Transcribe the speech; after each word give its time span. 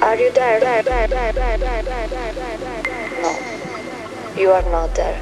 Are 0.00 0.16
you 0.16 0.32
there? 0.32 0.58
No, 3.20 4.40
you 4.40 4.50
are 4.50 4.62
not 4.62 4.94
there. 4.94 5.20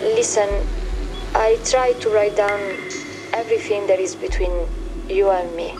Listen, 0.00 0.50
I 1.36 1.56
try 1.64 1.92
to 1.92 2.10
write 2.10 2.34
down 2.36 2.60
everything 3.32 3.86
that 3.86 4.00
is 4.00 4.16
between 4.16 4.66
you 5.08 5.30
and 5.30 5.54
me. 5.54 5.72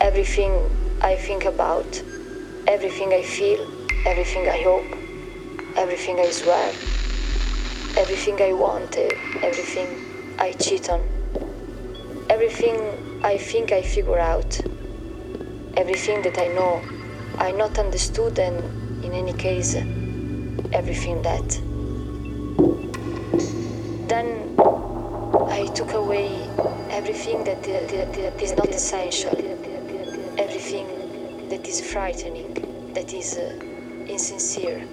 Everything 0.00 0.52
I 1.00 1.14
think 1.14 1.44
about, 1.44 2.02
everything 2.66 3.12
I 3.12 3.22
feel, 3.22 3.60
everything 4.04 4.48
I 4.48 4.62
hope, 4.62 4.96
everything 5.76 6.18
I 6.18 6.30
swear, 6.30 6.72
everything 7.96 8.42
I 8.42 8.52
want, 8.52 8.96
everything 9.44 9.86
I 10.40 10.52
cheat 10.52 10.90
on, 10.90 11.13
everything 12.44 13.22
I 13.24 13.38
think 13.38 13.72
I 13.72 13.80
figure 13.80 14.18
out. 14.18 14.60
Everything 15.78 16.20
that 16.22 16.36
I 16.38 16.48
know 16.48 16.82
I 17.38 17.52
not 17.52 17.78
understood 17.78 18.38
and 18.38 19.02
in 19.02 19.14
any 19.14 19.32
case 19.32 19.74
everything 20.74 21.22
that. 21.22 21.48
Then 24.10 24.54
I 25.48 25.70
took 25.74 25.94
away 25.94 26.28
everything 26.90 27.44
that, 27.44 27.62
that, 27.62 28.12
that 28.12 28.42
is 28.42 28.54
not 28.58 28.68
essential. 28.68 29.32
Everything 30.36 31.48
that 31.48 31.66
is 31.66 31.80
frightening 31.80 32.92
that 32.92 33.14
is 33.14 33.38
uh, 33.38 33.58
insincere. 34.06 34.86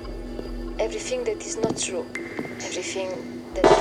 Everything 0.79 1.25
that 1.25 1.45
is 1.45 1.57
not 1.57 1.75
true. 1.77 2.05
Everything 2.63 3.09
that 3.55 3.80